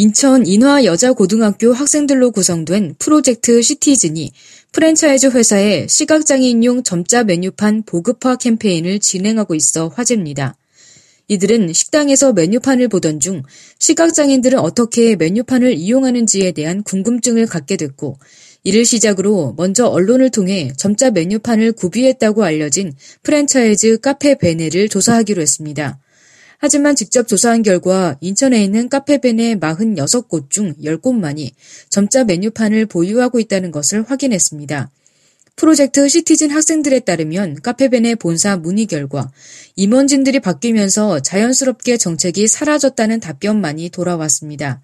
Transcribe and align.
인천 0.00 0.46
인화 0.46 0.84
여자고등학교 0.84 1.72
학생들로 1.72 2.30
구성된 2.30 2.94
프로젝트 3.00 3.60
시티즌이 3.60 4.30
프랜차이즈 4.70 5.26
회사의 5.26 5.88
시각장애인용 5.88 6.84
점자 6.84 7.24
메뉴판 7.24 7.82
보급화 7.82 8.36
캠페인을 8.36 9.00
진행하고 9.00 9.56
있어 9.56 9.88
화제입니다. 9.88 10.54
이들은 11.26 11.72
식당에서 11.72 12.32
메뉴판을 12.32 12.86
보던 12.86 13.18
중 13.18 13.42
시각장애인들은 13.80 14.60
어떻게 14.60 15.16
메뉴판을 15.16 15.72
이용하는지에 15.72 16.52
대한 16.52 16.84
궁금증을 16.84 17.46
갖게 17.46 17.76
됐고 17.76 18.18
이를 18.62 18.84
시작으로 18.84 19.54
먼저 19.56 19.86
언론을 19.86 20.30
통해 20.30 20.72
점자 20.76 21.10
메뉴판을 21.10 21.72
구비했다고 21.72 22.44
알려진 22.44 22.92
프랜차이즈 23.24 23.98
카페 23.98 24.38
베네를 24.38 24.90
조사하기로 24.90 25.42
했습니다. 25.42 25.98
하지만 26.58 26.96
직접 26.96 27.28
조사한 27.28 27.62
결과 27.62 28.16
인천에 28.20 28.62
있는 28.62 28.88
카페 28.88 29.18
베네 29.18 29.56
46곳 29.56 30.50
중 30.50 30.74
10곳만이 30.74 31.52
점자 31.88 32.24
메뉴판을 32.24 32.86
보유하고 32.86 33.38
있다는 33.38 33.70
것을 33.70 34.02
확인했습니다. 34.02 34.90
프로젝트 35.54 36.08
시티즌 36.08 36.50
학생들에 36.50 37.00
따르면 37.00 37.60
카페벤의 37.62 38.16
본사 38.16 38.56
문의 38.56 38.86
결과 38.86 39.30
임원진들이 39.74 40.38
바뀌면서 40.38 41.20
자연스럽게 41.20 41.96
정책이 41.96 42.46
사라졌다는 42.46 43.18
답변만이 43.18 43.90
돌아왔습니다. 43.90 44.80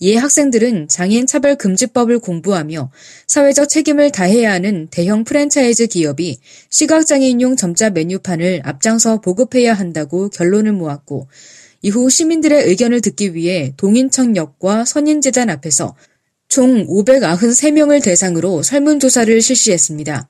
이에 0.00 0.16
학생들은 0.16 0.88
장애인 0.88 1.26
차별 1.26 1.56
금지법을 1.56 2.20
공부하며 2.20 2.90
사회적 3.26 3.68
책임을 3.68 4.12
다해야 4.12 4.52
하는 4.52 4.86
대형 4.90 5.24
프랜차이즈 5.24 5.88
기업이 5.88 6.38
시각장애인용 6.70 7.56
점자 7.56 7.90
메뉴판을 7.90 8.62
앞장서 8.64 9.20
보급해야 9.20 9.74
한다고 9.74 10.28
결론을 10.28 10.72
모았고 10.72 11.28
이후 11.82 12.10
시민들의 12.10 12.68
의견을 12.68 13.00
듣기 13.00 13.34
위해 13.34 13.72
동인청역과 13.76 14.84
선인재단 14.84 15.50
앞에서 15.50 15.96
총 16.48 16.86
593명을 16.86 18.02
대상으로 18.02 18.62
설문조사를 18.62 19.40
실시했습니다. 19.42 20.28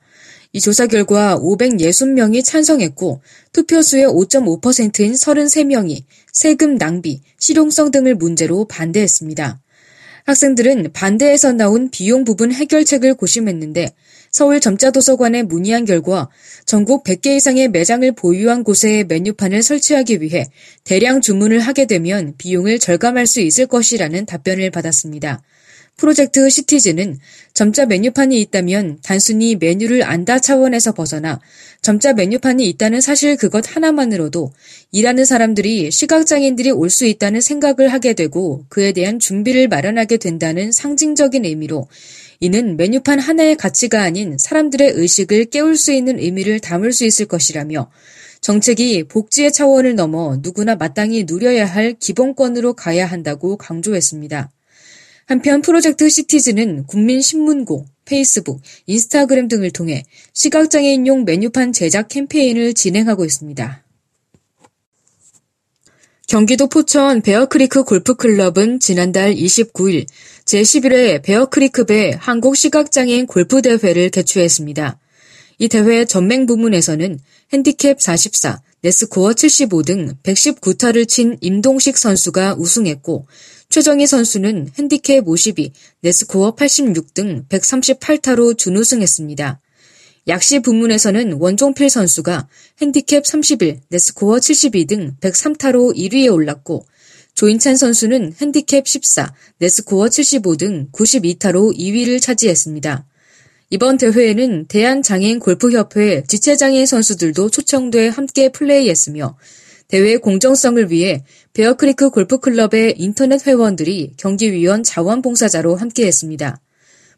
이 0.51 0.59
조사 0.59 0.87
결과 0.87 1.37
560명이 1.37 2.43
찬성했고 2.43 3.21
투표수의 3.53 4.05
5.5%인 4.07 5.13
33명이 5.13 6.03
세금 6.33 6.77
낭비, 6.77 7.21
실용성 7.37 7.91
등을 7.91 8.15
문제로 8.15 8.65
반대했습니다. 8.65 9.59
학생들은 10.25 10.91
반대에서 10.93 11.53
나온 11.53 11.89
비용 11.89 12.23
부분 12.23 12.51
해결책을 12.51 13.13
고심했는데 13.15 13.93
서울 14.31 14.59
점자도서관에 14.59 15.43
문의한 15.43 15.85
결과 15.85 16.29
전국 16.65 17.03
100개 17.03 17.37
이상의 17.37 17.69
매장을 17.69 18.11
보유한 18.13 18.63
곳에 18.63 19.03
메뉴판을 19.03 19.63
설치하기 19.63 20.21
위해 20.21 20.49
대량 20.83 21.21
주문을 21.21 21.59
하게 21.59 21.85
되면 21.85 22.33
비용을 22.37 22.79
절감할 22.79 23.27
수 23.27 23.39
있을 23.39 23.67
것이라는 23.67 24.25
답변을 24.25 24.69
받았습니다. 24.71 25.41
프로젝트 25.99 26.49
시티즈는 26.49 27.19
점자 27.53 27.85
메뉴판이 27.85 28.39
있다면 28.39 28.99
단순히 29.03 29.57
메뉴를 29.57 30.03
안다 30.03 30.39
차원에서 30.39 30.93
벗어나 30.93 31.41
점자 31.81 32.13
메뉴판이 32.13 32.67
있다는 32.69 33.01
사실 33.01 33.35
그것 33.35 33.75
하나만으로도 33.75 34.53
일하는 34.91 35.25
사람들이 35.25 35.91
시각장애인들이 35.91 36.71
올 36.71 36.89
수 36.89 37.05
있다는 37.05 37.41
생각을 37.41 37.89
하게 37.89 38.13
되고 38.13 38.65
그에 38.69 38.93
대한 38.93 39.19
준비를 39.19 39.67
마련하게 39.67 40.17
된다는 40.17 40.71
상징적인 40.71 41.45
의미로 41.45 41.87
이는 42.39 42.77
메뉴판 42.77 43.19
하나의 43.19 43.57
가치가 43.57 44.01
아닌 44.01 44.37
사람들의 44.39 44.93
의식을 44.95 45.45
깨울 45.45 45.75
수 45.75 45.91
있는 45.91 46.17
의미를 46.17 46.59
담을 46.59 46.93
수 46.93 47.05
있을 47.05 47.25
것이라며 47.25 47.91
정책이 48.41 49.03
복지의 49.03 49.51
차원을 49.51 49.95
넘어 49.95 50.37
누구나 50.41 50.75
마땅히 50.75 51.25
누려야 51.27 51.65
할 51.65 51.93
기본권으로 51.99 52.73
가야 52.73 53.05
한다고 53.05 53.57
강조했습니다. 53.57 54.49
한편 55.29 55.61
프로젝트 55.61 56.09
시티즈는 56.09 56.87
국민신문고, 56.87 57.85
페이스북, 58.03 58.61
인스타그램 58.87 59.47
등을 59.47 59.69
통해 59.69 60.03
시각장애인용 60.33 61.23
메뉴판 61.23 61.71
제작 61.71 62.07
캠페인을 62.07 62.73
진행하고 62.73 63.25
있습니다. 63.25 63.83
경기도 66.25 66.65
포천 66.65 67.21
베어크리크 67.21 67.83
골프클럽은 67.83 68.79
지난달 68.79 69.35
29일 69.35 70.07
제11회 70.45 71.21
베어크리크 71.21 71.85
배 71.85 72.17
한국 72.17 72.57
시각장애인 72.57 73.27
골프대회를 73.27 74.09
개최했습니다. 74.09 74.99
이 75.59 75.67
대회 75.67 76.05
전맹 76.05 76.47
부문에서는 76.47 77.19
핸디캡 77.53 77.97
44, 77.99 78.63
네스코어 78.81 79.33
75 79.33 79.83
등 79.83 80.15
119타를 80.23 81.07
친 81.07 81.37
임동식 81.41 81.99
선수가 81.99 82.55
우승했고 82.57 83.27
최정희 83.71 84.07
선수는 84.07 84.71
핸디캡 84.79 85.21
52, 85.27 85.71
네스코어 86.01 86.55
86 86.55 87.13
등 87.13 87.45
138타로 87.49 88.57
준우승했습니다. 88.57 89.61
약시 90.27 90.59
부문에서는 90.59 91.33
원종필 91.33 91.91
선수가 91.91 92.47
핸디캡 92.81 93.21
31, 93.23 93.81
네스코어 93.89 94.39
72 94.39 94.85
등 94.85 95.15
103타로 95.21 95.95
1위에 95.95 96.33
올랐고 96.33 96.87
조인찬 97.35 97.77
선수는 97.77 98.33
핸디캡 98.41 98.81
14, 98.85 99.35
네트 99.59 99.80
스코어 99.80 100.09
75 100.09 100.57
등 100.57 100.89
92타로 100.91 101.77
2위를 101.77 102.19
차지했습니다. 102.19 103.05
이번 103.69 103.97
대회에는 103.97 104.65
대한장애인 104.65 105.37
골프협회 105.37 106.23
지체장애인 106.27 106.87
선수들도 106.87 107.51
초청돼 107.51 108.07
함께 108.07 108.49
플레이했으며 108.49 109.37
대회 109.89 110.17
공정성을 110.17 110.91
위해 110.91 111.23
베어크리크 111.59 112.09
골프클럽의 112.11 112.95
인터넷 112.99 113.45
회원들이 113.45 114.13
경기위원 114.15 114.81
자원봉사자로 114.81 115.75
함께했습니다. 115.75 116.61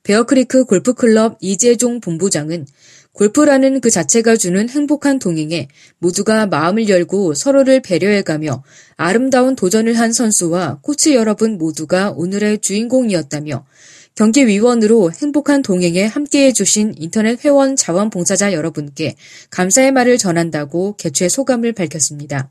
베어크리크 0.02 0.66
골프클럽 0.66 1.38
이재종 1.42 2.00
본부장은 2.00 2.66
골프라는 3.12 3.82
그 3.82 3.92
자체가 3.92 4.38
주는 4.38 4.68
행복한 4.68 5.20
동행에 5.20 5.68
모두가 6.00 6.48
마음을 6.48 6.90
열고 6.90 7.36
서로를 7.36 7.82
배려해가며 7.82 8.64
아름다운 8.98 9.56
도전을 9.56 9.94
한 10.00 10.12
선수와 10.12 10.80
코치 10.82 11.14
여러분 11.14 11.60
모두가 11.60 12.10
오늘의 12.10 12.62
주인공이었다며 12.62 13.68
경기위원으로 14.16 15.12
행복한 15.12 15.62
동행에 15.62 16.06
함께해 16.06 16.52
주신 16.52 16.96
인터넷 16.98 17.46
회원 17.46 17.76
자원봉사자 17.76 18.54
여러분께 18.54 19.14
감사의 19.52 19.92
말을 19.92 20.18
전한다고 20.18 20.96
개최 20.98 21.30
소감을 21.30 21.74
밝혔습니다. 21.74 22.50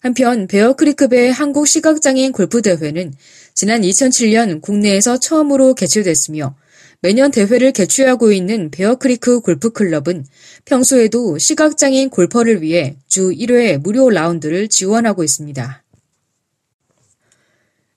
한편 0.00 0.46
베어크리크배 0.46 1.28
한국 1.28 1.68
시각장애인 1.68 2.32
골프대회는 2.32 3.12
지난 3.54 3.82
2007년 3.82 4.62
국내에서 4.62 5.18
처음으로 5.18 5.74
개최됐으며 5.74 6.56
매년 7.02 7.30
대회를 7.30 7.72
개최하고 7.72 8.32
있는 8.32 8.70
베어크리크 8.70 9.40
골프클럽은 9.40 10.24
평소에도 10.64 11.36
시각장애인 11.38 12.08
골퍼를 12.08 12.62
위해 12.62 12.96
주 13.08 13.30
1회 13.30 13.78
무료 13.78 14.08
라운드를 14.08 14.68
지원하고 14.68 15.22
있습니다. 15.22 15.82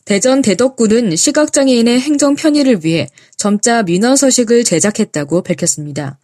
대전 0.06 0.42
대덕구는 0.42 1.16
시각장애인의 1.16 2.02
행정 2.02 2.36
편의를 2.36 2.84
위해 2.84 3.08
점자 3.38 3.84
민원 3.84 4.18
서식을 4.18 4.66
제작했다고 4.66 5.44
밝혔습니다. 5.44 6.20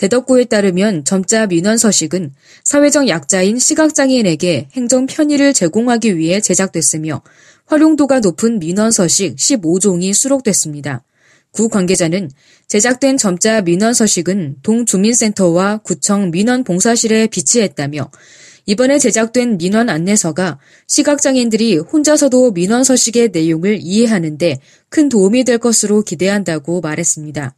대덕구에 0.00 0.44
따르면 0.44 1.04
점자 1.04 1.46
민원 1.46 1.76
서식은 1.76 2.32
사회적 2.64 3.08
약자인 3.08 3.58
시각장애인에게 3.58 4.68
행정 4.72 5.04
편의를 5.04 5.52
제공하기 5.52 6.16
위해 6.16 6.40
제작됐으며 6.40 7.20
활용도가 7.66 8.20
높은 8.20 8.58
민원 8.58 8.92
서식 8.92 9.36
15종이 9.36 10.14
수록됐습니다. 10.14 11.04
구 11.52 11.68
관계자는 11.68 12.30
제작된 12.66 13.18
점자 13.18 13.60
민원 13.60 13.92
서식은 13.92 14.56
동주민센터와 14.62 15.78
구청 15.78 16.30
민원봉사실에 16.30 17.26
비치했다며 17.26 18.10
이번에 18.64 18.98
제작된 18.98 19.58
민원 19.58 19.90
안내서가 19.90 20.58
시각장애인들이 20.86 21.76
혼자서도 21.76 22.52
민원 22.52 22.84
서식의 22.84 23.30
내용을 23.34 23.80
이해하는데 23.82 24.60
큰 24.88 25.10
도움이 25.10 25.44
될 25.44 25.58
것으로 25.58 26.00
기대한다고 26.02 26.80
말했습니다. 26.80 27.54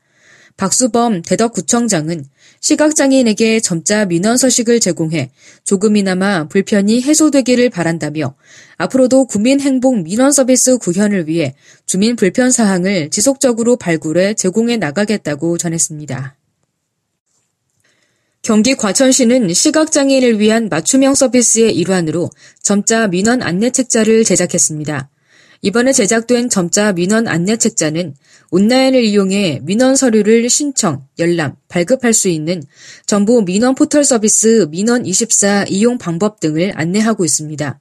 박수범 0.63 1.23
대덕구청장은 1.23 2.25
시각장애인에게 2.61 3.59
점자 3.59 4.05
민원 4.05 4.37
서식을 4.37 4.79
제공해 4.79 5.33
조금이나마 5.65 6.47
불편이 6.47 7.03
해소되기를 7.03 7.69
바란다며 7.69 8.37
앞으로도 8.77 9.25
국민행복 9.25 10.05
민원 10.05 10.31
서비스 10.31 10.79
구현을 10.79 11.27
위해 11.27 11.57
주민 11.85 12.15
불편 12.15 12.53
사항을 12.53 13.11
지속적으로 13.11 13.75
발굴해 13.75 14.35
제공해 14.35 14.77
나가겠다고 14.77 15.59
전했습니다. 15.59 16.37
경기 18.43 18.77
과천시는 18.77 19.53
시각장애인을 19.53 20.39
위한 20.39 20.69
맞춤형 20.69 21.17
서비스의 21.17 21.75
일환으로 21.75 22.31
점자 22.63 23.09
민원 23.09 23.43
안내 23.43 23.71
책자를 23.71 24.23
제작했습니다. 24.23 25.11
이번에 25.63 25.93
제작된 25.93 26.51
점자 26.51 26.93
민원 26.93 27.27
안내 27.27 27.57
책자는 27.57 28.15
온라인을 28.53 29.03
이용해 29.03 29.61
민원 29.63 29.97
서류를 29.97 30.51
신청, 30.51 31.07
열람, 31.19 31.55
발급할 31.69 32.13
수 32.13 32.29
있는 32.29 32.63
정부 33.07 33.43
민원 33.43 33.75
포털 33.75 34.05
서비스 34.05 34.69
민원24 34.71 35.71
이용 35.71 35.97
방법 35.97 36.39
등을 36.39 36.73
안내하고 36.75 37.25
있습니다. 37.25 37.81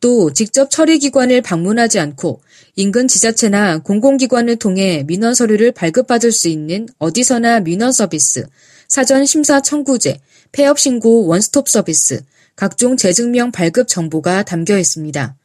또 0.00 0.32
직접 0.32 0.68
처리기관을 0.68 1.42
방문하지 1.42 2.00
않고 2.00 2.42
인근 2.74 3.06
지자체나 3.06 3.78
공공기관을 3.78 4.56
통해 4.56 5.04
민원 5.06 5.32
서류를 5.32 5.70
발급받을 5.70 6.32
수 6.32 6.48
있는 6.48 6.88
어디서나 6.98 7.60
민원 7.60 7.92
서비스, 7.92 8.46
사전 8.88 9.24
심사 9.24 9.62
청구제, 9.62 10.18
폐업 10.50 10.80
신고 10.80 11.26
원스톱 11.26 11.68
서비스, 11.68 12.22
각종 12.56 12.96
재증명 12.96 13.52
발급 13.52 13.86
정보가 13.86 14.42
담겨 14.42 14.76
있습니다. 14.76 15.36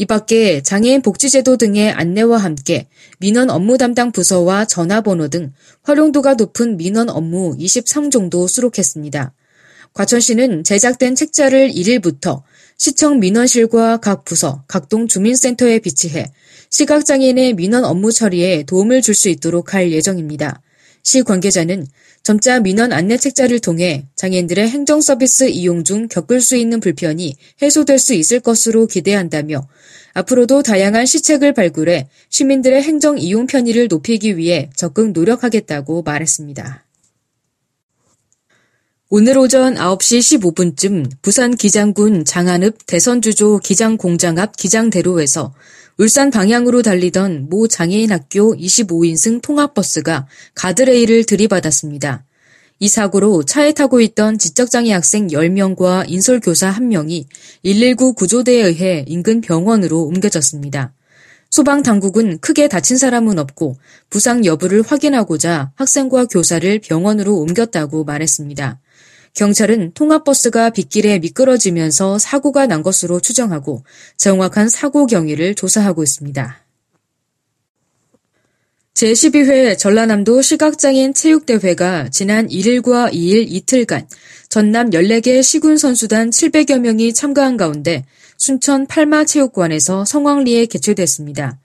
이 0.00 0.06
밖에 0.06 0.62
장애인 0.62 1.02
복지제도 1.02 1.58
등의 1.58 1.90
안내와 1.90 2.38
함께 2.38 2.88
민원 3.18 3.50
업무 3.50 3.76
담당 3.76 4.12
부서와 4.12 4.64
전화번호 4.64 5.28
등 5.28 5.52
활용도가 5.82 6.36
높은 6.36 6.78
민원 6.78 7.10
업무 7.10 7.54
23종도 7.58 8.48
수록했습니다. 8.48 9.34
과천시는 9.92 10.64
제작된 10.64 11.16
책자를 11.16 11.68
1일부터 11.72 12.40
시청 12.78 13.20
민원실과 13.20 13.98
각 13.98 14.24
부서, 14.24 14.64
각동 14.68 15.06
주민센터에 15.06 15.80
비치해 15.80 16.32
시각장애인의 16.70 17.52
민원 17.52 17.84
업무 17.84 18.10
처리에 18.10 18.62
도움을 18.62 19.02
줄 19.02 19.14
수 19.14 19.28
있도록 19.28 19.74
할 19.74 19.92
예정입니다. 19.92 20.62
시 21.02 21.22
관계자는 21.22 21.86
점자 22.22 22.60
민원 22.60 22.92
안내 22.92 23.16
책자를 23.16 23.60
통해 23.60 24.06
장애인들의 24.14 24.68
행정 24.68 25.00
서비스 25.00 25.48
이용 25.48 25.84
중 25.84 26.06
겪을 26.06 26.40
수 26.40 26.56
있는 26.56 26.78
불편이 26.80 27.34
해소될 27.62 27.98
수 27.98 28.12
있을 28.14 28.40
것으로 28.40 28.86
기대한다며 28.86 29.66
앞으로도 30.12 30.62
다양한 30.62 31.06
시책을 31.06 31.54
발굴해 31.54 32.08
시민들의 32.28 32.82
행정 32.82 33.16
이용 33.18 33.46
편의를 33.46 33.88
높이기 33.88 34.36
위해 34.36 34.70
적극 34.76 35.12
노력하겠다고 35.12 36.02
말했습니다. 36.02 36.84
오늘 39.12 39.38
오전 39.38 39.74
9시 39.74 40.38
15분쯤 40.38 41.10
부산 41.20 41.56
기장군 41.56 42.24
장안읍 42.24 42.86
대선주조 42.86 43.58
기장공장 43.58 44.38
앞 44.38 44.56
기장대로에서 44.56 45.52
울산 46.00 46.30
방향으로 46.30 46.80
달리던 46.80 47.50
모 47.50 47.68
장애인 47.68 48.10
학교 48.10 48.56
25인승 48.56 49.42
통학버스가 49.42 50.26
가드레일을 50.54 51.24
들이받았습니다. 51.24 52.24
이 52.78 52.88
사고로 52.88 53.42
차에 53.44 53.72
타고 53.74 54.00
있던 54.00 54.38
지적장애 54.38 54.90
학생 54.94 55.26
10명과 55.26 56.06
인솔교사 56.08 56.72
1명이 56.72 57.26
119 57.64 58.14
구조대에 58.14 58.62
의해 58.62 59.04
인근 59.08 59.42
병원으로 59.42 60.04
옮겨졌습니다. 60.04 60.94
소방 61.50 61.82
당국은 61.82 62.38
크게 62.38 62.68
다친 62.68 62.96
사람은 62.96 63.38
없고 63.38 63.76
부상 64.08 64.46
여부를 64.46 64.80
확인하고자 64.80 65.72
학생과 65.74 66.24
교사를 66.24 66.78
병원으로 66.78 67.36
옮겼다고 67.36 68.04
말했습니다. 68.04 68.80
경찰은 69.34 69.92
통합버스가 69.94 70.70
빗길에 70.70 71.18
미끄러지면서 71.20 72.18
사고가 72.18 72.66
난 72.66 72.82
것으로 72.82 73.20
추정하고 73.20 73.84
정확한 74.16 74.68
사고 74.68 75.06
경위를 75.06 75.54
조사하고 75.54 76.02
있습니다. 76.02 76.64
제12회 78.94 79.78
전라남도 79.78 80.42
시각장애인 80.42 81.14
체육대회가 81.14 82.10
지난 82.10 82.48
1일과 82.48 83.10
2일 83.12 83.46
이틀간 83.48 84.06
전남 84.50 84.90
14개 84.90 85.42
시군 85.42 85.78
선수단 85.78 86.30
700여 86.30 86.80
명이 86.80 87.14
참가한 87.14 87.56
가운데 87.56 88.04
순천 88.36 88.86
팔마체육관에서 88.88 90.04
성황리에 90.04 90.66
개최됐습니다. 90.66 91.58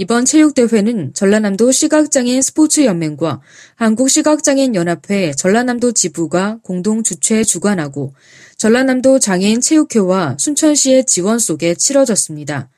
이번 0.00 0.24
체육대회는 0.24 1.12
전라남도 1.12 1.72
시각장애인 1.72 2.40
스포츠연맹과 2.40 3.42
한국시각장애인연합회 3.74 5.32
전라남도 5.32 5.92
지부가 5.92 6.58
공동 6.62 7.02
주최 7.02 7.44
주관하고 7.44 8.14
전라남도 8.56 9.18
장애인 9.18 9.60
체육회와 9.60 10.38
순천시의 10.38 11.04
지원 11.04 11.38
속에 11.38 11.74
치러졌습니다. 11.74 12.70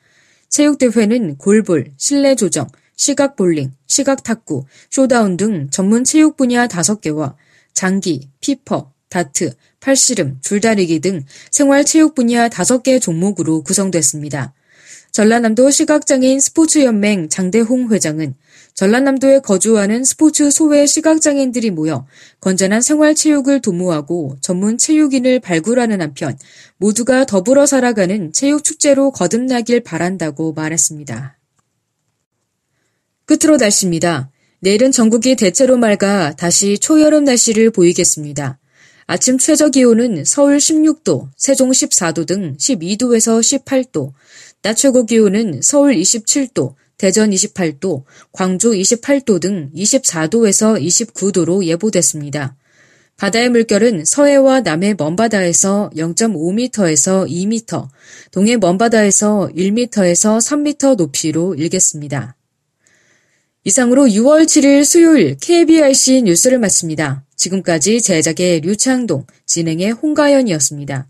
체육대회는 0.49 1.37
골볼, 1.37 1.93
실내 1.95 2.35
조정, 2.35 2.67
시각 2.97 3.37
볼링, 3.37 3.71
시각 3.87 4.23
탁구, 4.23 4.65
쇼다운 4.89 5.37
등 5.37 5.69
전문 5.69 6.03
체육 6.03 6.35
분야 6.35 6.67
5개와 6.67 7.35
장기, 7.73 8.27
피퍼, 8.41 8.91
다트, 9.07 9.53
팔씨름, 9.79 10.39
줄다리기 10.41 10.99
등 10.99 11.23
생활체육 11.51 12.15
분야 12.15 12.49
5개 12.49 12.99
종목으로 12.99 13.63
구성됐습니다. 13.63 14.53
전라남도 15.13 15.69
시각장애인 15.69 16.39
스포츠연맹 16.39 17.29
장대홍 17.29 17.91
회장은 17.91 18.33
전라남도에 18.73 19.41
거주하는 19.41 20.03
스포츠 20.03 20.49
소외 20.49 20.87
시각장애인들이 20.87 21.69
모여 21.69 22.07
건전한 22.39 22.81
생활체육을 22.81 23.61
도모하고 23.61 24.37
전문 24.41 24.79
체육인을 24.79 25.39
발굴하는 25.39 26.01
한편 26.01 26.35
모두가 26.77 27.25
더불어 27.25 27.67
살아가는 27.67 28.33
체육축제로 28.33 29.11
거듭나길 29.11 29.81
바란다고 29.81 30.53
말했습니다. 30.53 31.37
끝으로 33.25 33.57
날씨입니다. 33.57 34.31
내일은 34.61 34.91
전국이 34.91 35.35
대체로 35.35 35.77
맑아 35.77 36.33
다시 36.35 36.79
초여름 36.79 37.25
날씨를 37.25 37.69
보이겠습니다. 37.69 38.57
아침 39.05 39.37
최저 39.37 39.69
기온은 39.69 40.23
서울 40.25 40.57
16도, 40.57 41.27
세종 41.35 41.71
14도 41.71 42.25
등 42.25 42.55
12도에서 42.57 43.41
18도, 43.41 44.13
낮 44.63 44.75
최고 44.75 45.05
기온은 45.05 45.61
서울 45.61 45.93
27도, 45.93 46.75
대전 46.97 47.31
28도, 47.31 48.05
광주 48.31 48.71
28도 48.71 49.41
등 49.41 49.69
24도에서 49.75 50.81
29도로 50.81 51.65
예보됐습니다. 51.65 52.55
바다의 53.17 53.49
물결은 53.49 54.05
서해와 54.05 54.61
남해 54.61 54.95
먼바다에서 54.97 55.91
0.5m에서 55.97 57.29
2m, 57.29 57.89
동해 58.31 58.55
먼바다에서 58.55 59.51
1m에서 59.53 60.37
3m 60.39 60.95
높이로 60.95 61.55
일겠습니다. 61.55 62.37
이상으로 63.65 64.05
6월 64.05 64.45
7일 64.45 64.85
수요일 64.85 65.35
KBRC 65.41 66.21
뉴스를 66.21 66.57
마칩니다. 66.59 67.25
지금까지 67.35 68.01
제작의 68.01 68.61
류창동, 68.61 69.25
진행의 69.45 69.91
홍가연이었습니다. 69.91 71.09